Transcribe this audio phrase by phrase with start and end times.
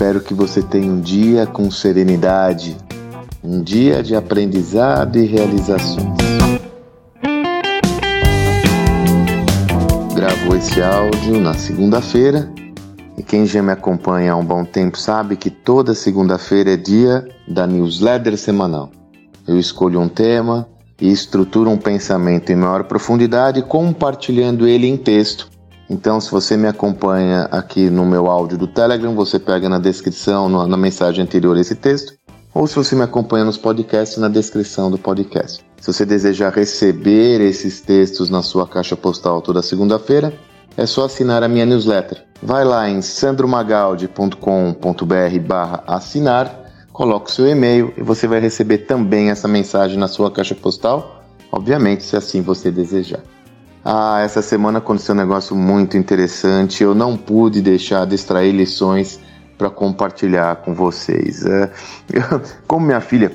[0.00, 2.74] Espero que você tenha um dia com serenidade,
[3.44, 6.16] um dia de aprendizado e realizações.
[10.14, 12.50] Gravou esse áudio na segunda-feira
[13.18, 17.28] e quem já me acompanha há um bom tempo sabe que toda segunda-feira é dia
[17.46, 18.90] da newsletter semanal.
[19.46, 20.66] Eu escolho um tema
[20.98, 25.59] e estruturo um pensamento em maior profundidade, compartilhando ele em texto.
[25.90, 30.48] Então, se você me acompanha aqui no meu áudio do Telegram, você pega na descrição,
[30.48, 32.14] na mensagem anterior esse texto,
[32.54, 35.64] ou se você me acompanha nos podcasts, na descrição do podcast.
[35.80, 40.32] Se você desejar receber esses textos na sua caixa postal toda segunda-feira,
[40.76, 42.24] é só assinar a minha newsletter.
[42.40, 49.48] Vai lá em sandromagaldi.com.br assinar coloque o seu e-mail e você vai receber também essa
[49.48, 53.20] mensagem na sua caixa postal, obviamente, se assim você desejar.
[53.84, 59.18] Ah, essa semana aconteceu um negócio muito interessante, eu não pude deixar de extrair lições
[59.56, 61.44] para compartilhar com vocês.
[61.46, 61.70] É,
[62.12, 63.32] eu, como minha filha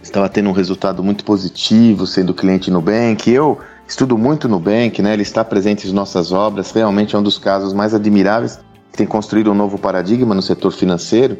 [0.00, 5.12] estava tendo um resultado muito positivo sendo cliente no Nubank, eu estudo muito Nubank, né?
[5.14, 8.60] ele está presente em nossas obras, realmente é um dos casos mais admiráveis
[8.92, 11.38] que tem construído um novo paradigma no setor financeiro.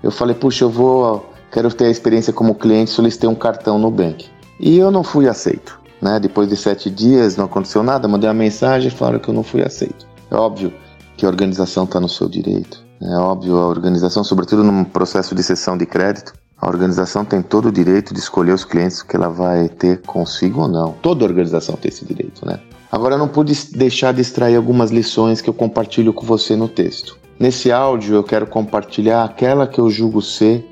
[0.00, 3.90] Eu falei, puxa, eu vou, quero ter a experiência como cliente, solicitei um cartão no
[3.90, 4.26] Bank.
[4.60, 5.85] E eu não fui aceito.
[6.00, 6.20] Né?
[6.20, 9.42] Depois de sete dias não aconteceu nada, mandei uma mensagem e falaram que eu não
[9.42, 10.06] fui aceito.
[10.30, 10.72] É óbvio
[11.16, 12.84] que a organização está no seu direito.
[13.00, 17.66] É óbvio, a organização, sobretudo num processo de cessão de crédito, a organização tem todo
[17.66, 20.92] o direito de escolher os clientes que ela vai ter consigo ou não.
[21.02, 22.58] Toda organização tem esse direito, né?
[22.90, 26.68] Agora, eu não pude deixar de extrair algumas lições que eu compartilho com você no
[26.68, 27.18] texto.
[27.38, 30.66] Nesse áudio eu quero compartilhar aquela que eu julgo ser,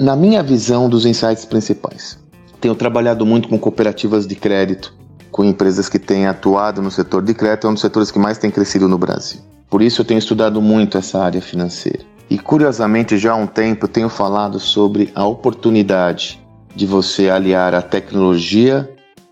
[0.00, 2.18] na minha visão, dos insights principais.
[2.60, 4.94] Tenho trabalhado muito com cooperativas de crédito,
[5.30, 8.38] com empresas que têm atuado no setor de crédito, é um dos setores que mais
[8.38, 9.40] tem crescido no Brasil.
[9.70, 12.00] Por isso eu tenho estudado muito essa área financeira.
[12.30, 16.42] E curiosamente, já há um tempo eu tenho falado sobre a oportunidade
[16.74, 18.88] de você aliar a tecnologia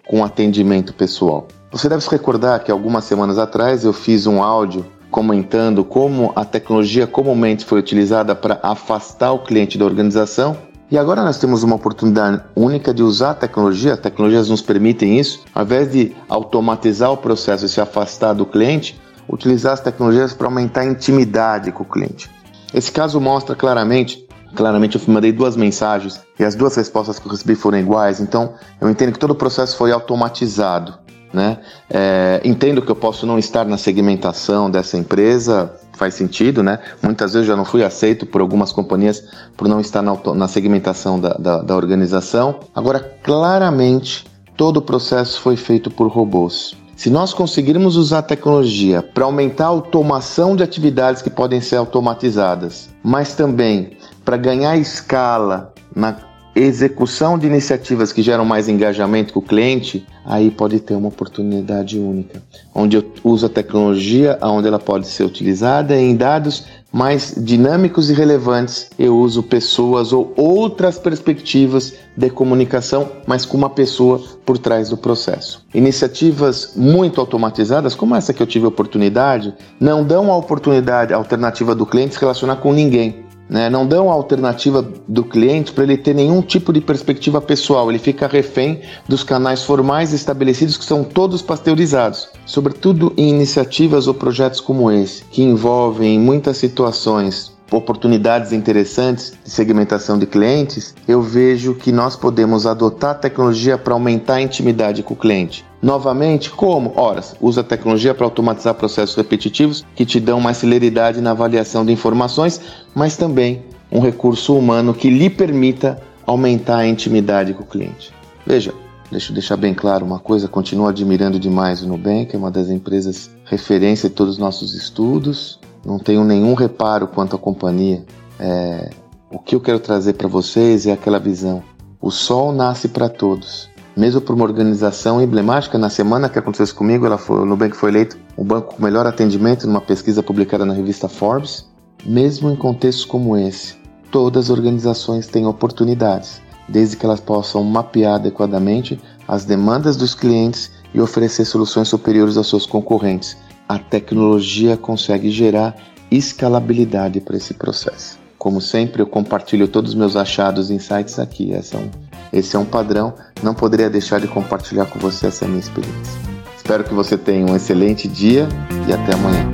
[0.07, 1.49] com atendimento pessoal.
[1.73, 6.45] Você deve se recordar que algumas semanas atrás eu fiz um áudio comentando como a
[6.45, 10.57] tecnologia comumente foi utilizada para afastar o cliente da organização.
[10.91, 15.19] E agora nós temos uma oportunidade única de usar a tecnologia, as tecnologias nos permitem
[15.19, 20.33] isso, ao invés de automatizar o processo e se afastar do cliente, utilizar as tecnologias
[20.33, 22.31] para aumentar a intimidade com o cliente.
[22.73, 24.27] Esse caso mostra claramente
[24.57, 28.55] Claramente eu mandei duas mensagens e as duas respostas que eu recebi foram iguais, então
[28.81, 30.95] eu entendo que todo o processo foi automatizado.
[31.33, 31.59] Né?
[31.91, 36.79] É, entendo que eu posso não estar na segmentação dessa empresa, faz sentido, né?
[37.03, 39.25] Muitas vezes eu já não fui aceito por algumas companhias
[39.57, 42.61] por não estar na, na segmentação da, da, da organização.
[42.75, 44.27] Agora, claramente,
[44.57, 46.77] todo o processo foi feito por robôs.
[46.97, 51.77] Se nós conseguirmos usar a tecnologia para aumentar a automação de atividades que podem ser
[51.77, 56.13] automatizadas, mas também para ganhar escala na
[56.57, 61.99] execução de iniciativas que geram mais engajamento com o cliente, aí pode ter uma oportunidade
[61.99, 62.43] única,
[62.75, 68.15] onde eu uso a tecnologia onde ela pode ser utilizada em dados mais dinâmicos e
[68.15, 74.89] relevantes, eu uso pessoas ou outras perspectivas de comunicação, mas com uma pessoa por trás
[74.89, 75.63] do processo.
[75.75, 81.19] Iniciativas muito automatizadas, como essa que eu tive a oportunidade, não dão a oportunidade a
[81.19, 85.85] alternativa do cliente se relacionar com ninguém né, não dão a alternativa do cliente para
[85.85, 90.85] ele ter nenhum tipo de perspectiva pessoal, ele fica refém dos canais formais estabelecidos que
[90.85, 97.57] são todos pasteurizados, sobretudo em iniciativas ou projetos como esse, que envolvem em muitas situações
[97.71, 103.95] oportunidades interessantes de segmentação de clientes, eu vejo que nós podemos adotar a tecnologia para
[103.95, 105.65] aumentar a intimidade com o cliente.
[105.87, 106.93] Novamente, como?
[106.97, 111.93] Ora, usa tecnologia para automatizar processos repetitivos que te dão mais celeridade na avaliação de
[111.93, 112.61] informações,
[112.93, 118.13] mas também um recurso humano que lhe permita aumentar a intimidade com o cliente.
[118.45, 118.75] Veja,
[119.13, 122.69] deixa eu deixar bem claro uma coisa, continuo admirando demais o Nubank, é uma das
[122.69, 128.05] empresas referência de todos os nossos estudos, não tenho nenhum reparo quanto à companhia.
[128.41, 128.91] É,
[129.31, 131.63] o que eu quero trazer para vocês é aquela visão.
[132.01, 133.71] O sol nasce para todos.
[133.97, 137.75] Mesmo para uma organização emblemática, na semana que aconteceu isso comigo, ela foi, o Nubank
[137.75, 141.67] foi eleito o banco com melhor atendimento numa pesquisa publicada na revista Forbes.
[142.05, 143.75] Mesmo em contextos como esse,
[144.11, 150.71] todas as organizações têm oportunidades, desde que elas possam mapear adequadamente as demandas dos clientes
[150.93, 153.37] e oferecer soluções superiores aos seus concorrentes,
[153.69, 155.75] a tecnologia consegue gerar
[156.11, 158.19] escalabilidade para esse processo.
[158.39, 161.51] Como sempre, eu compartilho todos os meus achados e insights aqui.
[161.51, 161.91] Esse é, um,
[162.33, 166.21] esse é um padrão, não poderia deixar de compartilhar com você essa minha experiência.
[166.57, 168.49] Espero que você tenha um excelente dia
[168.89, 169.49] e até amanhã.